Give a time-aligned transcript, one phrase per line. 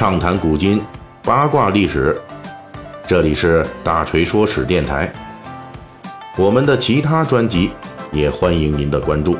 [0.00, 0.82] 畅谈古今，
[1.22, 2.18] 八卦历史。
[3.06, 5.12] 这里是大锤说史电台。
[6.38, 7.70] 我们的其他专辑
[8.10, 9.36] 也欢迎您的关注。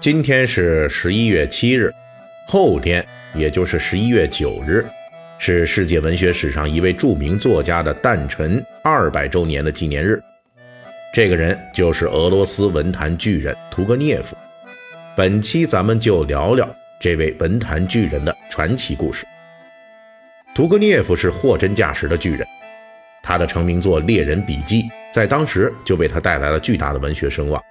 [0.00, 1.92] 今天是十一月七日，
[2.48, 4.84] 后天也就是十一月九日，
[5.38, 10.20] 是世界文学史上一位著名作家的诞辰二百周年的纪念日。
[11.14, 14.36] 这个人就是俄罗斯文坛巨人屠格涅夫。
[15.16, 16.68] 本期咱们就聊聊
[17.00, 19.24] 这位文坛巨人的传奇故事。
[20.56, 22.44] 屠格涅夫是货真价实的巨人，
[23.22, 27.62] 他的成名作《猎人笔记》在当时就为他带来了巨大的文学声望。《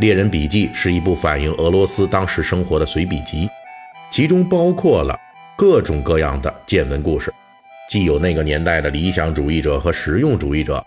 [0.00, 3.46] 猎人笔记》是一部反映俄罗斯当时生活的随笔集，
[4.10, 5.14] 其中包括了
[5.56, 7.30] 各种各样的见闻故事，
[7.86, 10.82] 既有那个年代的理想主义者和实用主义者。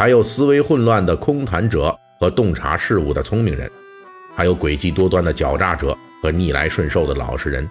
[0.00, 3.70] 还有思维混乱的空谈者和洞察事物的聪明人，
[4.34, 7.70] 还有诡计多端的狡诈者和逆来顺受的老实人。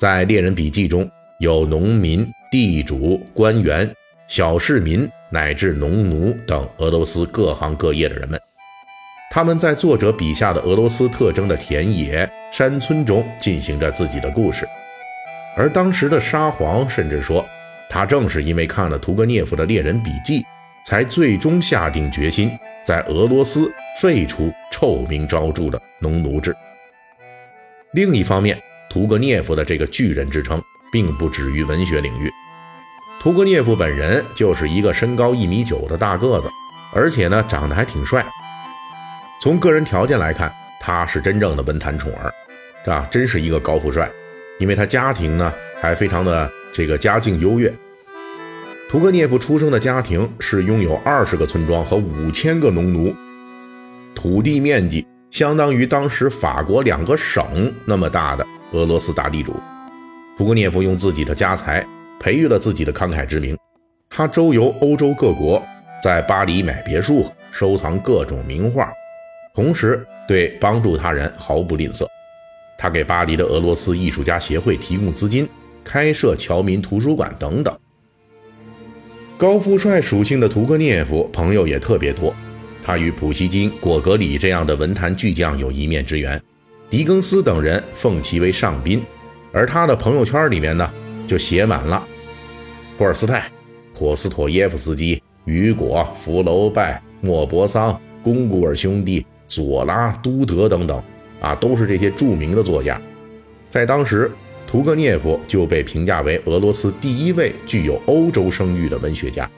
[0.00, 1.06] 在猎人笔记中
[1.38, 3.94] 有农民、地主、官员、
[4.26, 8.40] 小市民乃至农奴等俄罗斯各行各业的人们，
[9.30, 14.66] 他们在作者笔下的俄罗斯特征的田野、山村中进行着自己的故事。
[15.54, 17.44] 而当时的沙皇甚至说，
[17.90, 20.42] 他正是因为看了屠格涅夫的猎人笔记。
[20.86, 22.48] 才最终下定决心，
[22.84, 23.68] 在俄罗斯
[24.00, 26.54] 废除臭名昭著的农奴制。
[27.92, 28.56] 另一方面，
[28.88, 32.30] 屠格涅夫的这个巨人之称，并不止于文学领域。
[33.20, 36.48] 屠格涅夫本人就是一个身高一米九的大个子，
[36.94, 38.24] 而且呢，长得还挺帅。
[39.42, 42.32] 从个人条件来看，他是真正的文坛宠儿，
[42.84, 43.08] 是吧？
[43.10, 44.08] 真是一个高富帅。
[44.60, 47.74] 因为他家庭呢，还非常的这个家境优越。
[48.88, 53.12] 屠格涅夫出生的家庭是拥有二十个村庄和五千个农奴，
[54.14, 59.56] 土地面积相当于当时法国两个省那么大的俄罗斯大地主。
[60.38, 61.84] 屠格涅夫用自己的家财
[62.20, 63.58] 培育了自己的慷慨之名，
[64.08, 65.60] 他周游欧洲各国，
[66.00, 68.92] 在巴黎买别墅，收藏各种名画，
[69.52, 72.06] 同时对帮助他人毫不吝啬。
[72.78, 75.48] 他给巴黎的俄罗斯艺术家协会提供资金，
[75.82, 77.76] 开设侨民图书馆等等。
[79.38, 82.34] 高富帅属性的屠格涅夫朋友也特别多，
[82.82, 86.40] 他与普希金、果戈里这样的文坛巨匠有一面之缘，
[86.88, 89.04] 狄更斯等人奉其为上宾，
[89.52, 90.90] 而他的朋友圈里面呢，
[91.26, 92.02] 就写满了
[92.96, 93.44] 托尔斯泰、
[93.94, 101.02] 托斯妥耶夫斯基、雨果、福楼拜、莫泊桑、龚古尔兄弟、左拉、都德等等，
[101.42, 102.98] 啊，都是这些著名的作家，
[103.68, 104.30] 在当时。
[104.66, 109.48] 屠格涅夫就被评价为俄罗斯第一位具有欧洲声誉的文学家。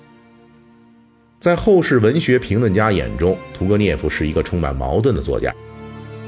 [1.40, 5.54] 在后世文学评论家眼中，屠格涅夫是一个充满矛盾的作家。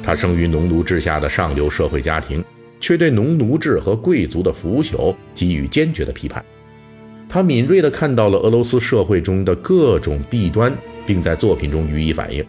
[0.03, 2.43] 他生于农奴制下的上流社会家庭，
[2.81, 6.43] 却对农奴制和贵族的腐朽给予坚决的批判。
[7.29, 10.73] 他敏锐地看到了俄罗斯社会中的各种弊端，
[11.07, 12.43] 并在作品中予以反映，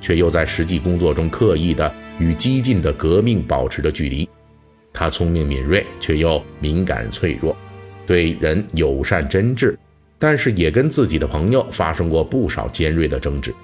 [0.00, 4.28] 却又在实际工作中刻意地与激进的革命保持着距离。
[4.92, 7.56] 他聪明敏锐，却又敏感脆弱，
[8.06, 9.74] 对人友善真挚，
[10.18, 13.54] 但是也跟自己的朋友发生过不少尖锐的争执。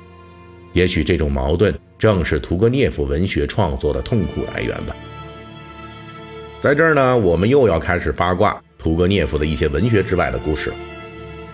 [0.72, 4.94] 也许这种矛盾正是屠格涅夫文学创作的痛苦来源吧。
[6.61, 10.72] 在这儿呢，我们又要开始八卦屠格涅夫的一些文学之外的故事。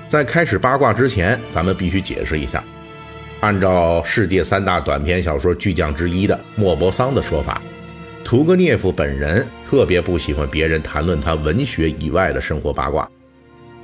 [0.08, 2.62] 在开始八卦之前，咱们必须解释一下，
[3.40, 7.60] 按照世界三大短篇小说巨匠之一的莫泊桑的说法。
[8.24, 13.08] 屠格涅夫本人特别不喜欢别人谈论他文学以外的生活八卦，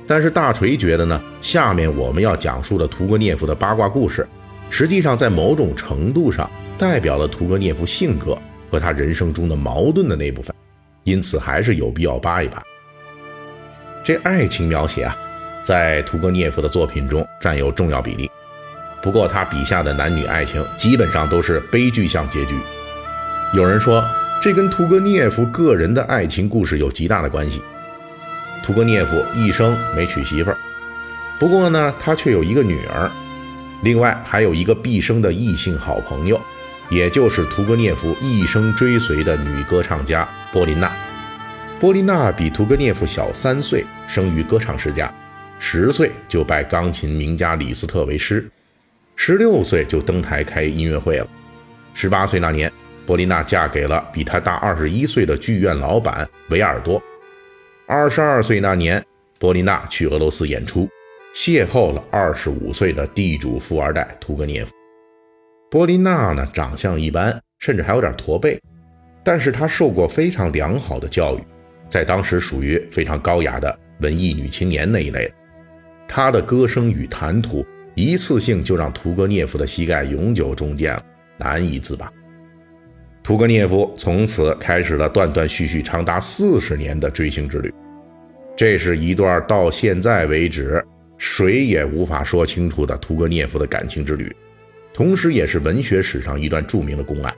[0.07, 4.27] 但是大锤觉得呢，下面我们要讲述的屠格涅夫的八卦故事，
[4.71, 8.35] 实际上在某种程度上代表了屠格涅夫性格
[8.71, 10.53] 和他人生中的矛盾的那部分，
[11.03, 12.61] 因此还是有必要扒一扒。
[14.03, 15.15] 这爱情描写啊，
[15.61, 18.29] 在屠格涅夫的作品中占有重要比例，
[19.03, 22.59] 不过他笔下的男女爱情基本上都是悲剧向结局。
[23.53, 24.03] 有人说。
[24.41, 27.61] 这跟屠格涅夫个人的爱情故事有极大的关系。
[28.63, 30.57] 屠格涅夫一生没娶媳妇儿，
[31.37, 33.11] 不过呢，他却有一个女儿，
[33.83, 36.41] 另外还有一个毕生的异性好朋友，
[36.89, 40.91] 也就是屠格涅夫一生追随的女歌唱家波琳娜。
[41.79, 45.13] 波琳娜比屠格涅夫小三岁，生于歌唱世家，
[45.59, 48.49] 十岁就拜钢琴名家李斯特为师，
[49.15, 51.27] 十六岁就登台开音乐会了，
[51.93, 52.71] 十八岁那年。
[53.05, 57.01] 波琳娜嫁给了比她大二十一岁的剧院老板维尔多。
[57.87, 59.03] 二十二岁那年，
[59.39, 60.87] 波琳娜去俄罗斯演出，
[61.33, 64.71] 邂逅了二十五岁的地主富二代屠格涅夫。
[65.69, 68.59] 波琳娜呢，长相一般，甚至还有点驼背，
[69.23, 71.41] 但是她受过非常良好的教育，
[71.89, 75.31] 在当时属于非常高雅的文艺女青年那一类。
[76.07, 77.65] 她的歌声与谈吐，
[77.95, 81.03] 一次性就让屠格涅夫的膝盖永久中箭了，
[81.37, 82.11] 难以自拔。
[83.23, 87.71] 屠格涅夫从此开始了断断续续长达四十年的追星之旅，
[88.57, 90.83] 这是一段到现在为止
[91.17, 94.35] 谁也无法说清楚的屠格涅夫的感情之旅。
[94.91, 97.33] 同时，也是文学史上一段著名的公案。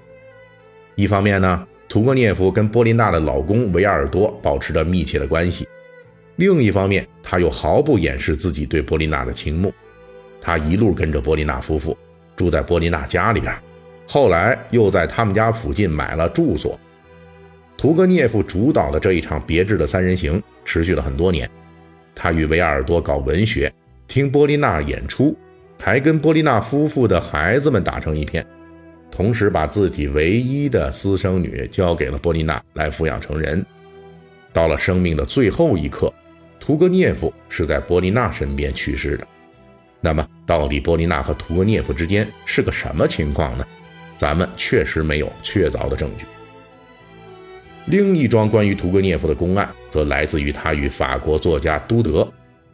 [0.96, 5.66] 一方面呢，屠格涅夫跟波琳娜的老公维尔多保持着密切的关系；
[6.38, 9.72] 另一方面，他又毫不掩饰自己对波琳娜的倾慕。
[10.42, 11.96] 他一路跟着波琳娜夫妇
[12.36, 13.54] 住在波琳娜家里边，
[14.08, 16.80] 后来又在他们家附近买了住所。
[17.78, 21.50] 屠格涅夫主导的这一场别致的三人行持续了很多年。
[22.16, 23.74] 他与维尔多搞文学，
[24.08, 25.36] 听波利娜演出。
[25.80, 28.46] 还跟波丽娜夫妇的孩子们打成一片，
[29.12, 33.66] 同时把自己唯一的私生女交给了波丽娜来抚养成人。
[34.54, 36.14] 到了生命的最后一刻，
[36.58, 39.28] 屠格涅夫是在波丽娜身边去世的。
[40.00, 43.66] 那么，到底波丽娜和屠格涅夫之间是个什么情况呢？
[44.24, 46.26] 咱们确实没有确凿的证据。
[47.88, 52.26] 另一桩关于屠格涅夫的公案，则来自于他与法国作家都德，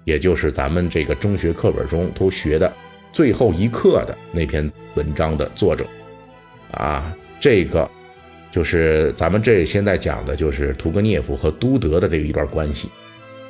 [0.04, 2.72] 也就是咱们这个中学课本中都学的。
[3.12, 5.88] 最后一刻的那篇文章的作者，
[6.70, 7.90] 啊，这个
[8.52, 12.88] 就是咱们这现在讲的，就是屠格涅夫和都德的这一段关系。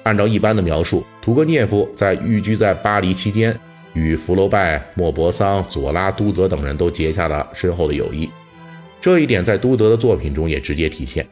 [0.04, 3.54] 按照一般的描述，屠格涅夫在寓居在巴黎期间，
[3.94, 8.30] 与福楼拜、莫泊桑、左拉、都德等人都结下了深厚的友谊。
[9.02, 11.26] 这一点在都德的作品中也直接体现。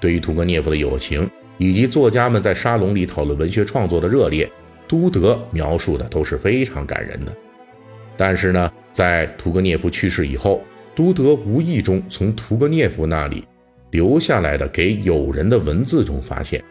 [0.00, 1.28] 对于屠格涅夫的友情，
[1.58, 4.50] 以及作家们在沙龙里讨论文学创作的热烈，
[4.88, 7.32] 都德描述的都是非常感人的。
[8.16, 10.62] 但是呢，在屠格涅夫去世以后，
[10.94, 13.44] 都德无意中从屠格涅夫那里
[13.90, 16.62] 留下来的给友人的文字中发现，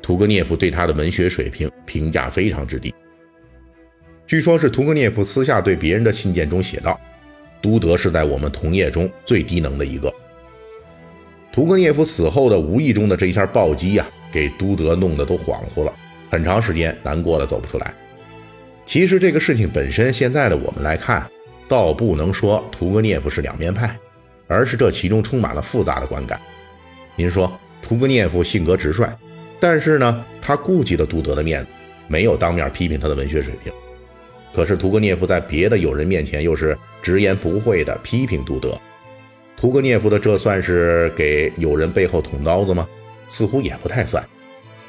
[0.00, 2.94] 屠格涅夫对他的文学水平评价非常之低。
[4.26, 6.98] 据说，是屠格涅夫私下对别人的信件中写道
[7.62, 10.12] ：“都德是在我们同业中最低能的一个。”
[11.52, 15.94] 屠格涅夫死后的无意中的这一下暴击呀，给都德弄得都恍惚了，
[16.28, 17.94] 很长时间难过的走不出来。
[18.84, 21.24] 其实这个事情本身，现在的我们来看，
[21.68, 23.96] 倒不能说屠格涅夫是两面派，
[24.48, 26.40] 而是这其中充满了复杂的观感。
[27.14, 29.08] 您说，屠格涅夫性格直率，
[29.60, 31.68] 但是呢，他顾及了都德的面子，
[32.08, 33.72] 没有当面批评他的文学水平。
[34.52, 38.78] 可是屠格涅夫在别的友人面前又是直言不讳地批评都德。
[39.56, 42.88] 屠格涅夫的这算是给友人背后捅刀子吗？
[43.28, 44.24] 似乎也不太算。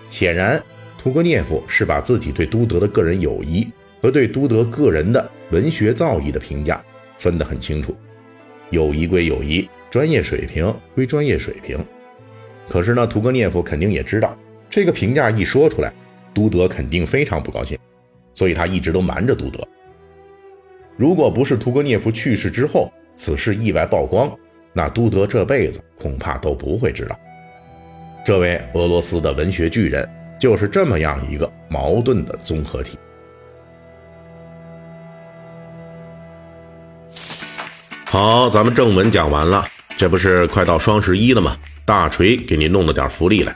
[0.10, 0.62] 显然，
[0.98, 3.68] 屠格涅夫是把自己对都德的个人友谊。
[4.00, 6.80] 和对都德个人的文学造诣的评价
[7.18, 7.98] 分得很清楚，
[8.70, 11.84] 友谊归友谊，专业水平归专业水平。
[12.70, 14.38] 可是呢，屠格涅夫肯定也知道，
[14.70, 15.92] 这个评价一说出来，
[16.32, 17.76] 都德肯定非常不高兴，
[18.38, 19.68] 所以他一直都瞒着都德。
[20.96, 24.32] 如果不是屠格涅夫去世之后，此事意外曝光，
[24.74, 27.20] 那都德这辈子恐怕都不会知道。
[28.24, 30.08] 这位俄罗斯的文学巨人
[30.40, 32.96] 就是这么样一个矛盾的综合体。
[38.06, 39.66] 好，咱们正文讲完了，
[39.98, 41.58] 这不是快到双十一了吗？
[41.86, 43.56] 大锤给您弄了点福利来，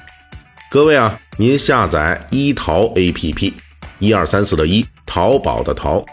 [0.71, 3.53] 各位啊，您下载一淘 APP，
[4.01, 6.03] 一二三四的一，淘宝的淘，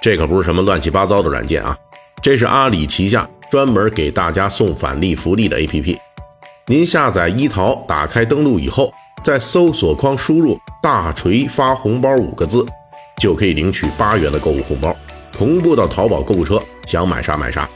[0.00, 1.76] 这可不是什么乱七八糟的软件啊，
[2.22, 5.98] 这是阿里旗下专门给大家送返利福利的 APP。
[6.66, 8.90] 您下载一淘，打开登录以后，
[9.22, 12.64] 在搜索框输入“大锤发红包”五个字，
[13.20, 14.96] 就可以领取八元的购物红包，
[15.30, 17.68] 同步到淘宝购物车，想买啥买啥。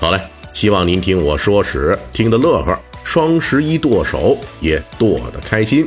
[0.00, 0.18] 好嘞，
[0.54, 5.86] 希望您听我说史听得乐呵，双十一剁手也剁得开心。